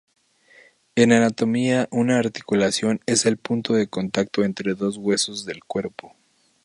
En 0.95 1.11
anatomía 1.11 1.87
una 1.91 2.17
articulación 2.17 3.01
es 3.05 3.27
el 3.27 3.37
punto 3.37 3.75
de 3.75 3.85
contacto 3.85 4.43
entre 4.43 4.73
dos 4.73 4.97
huesos 4.97 5.45
del 5.45 5.63
cuerpo. 5.63 6.15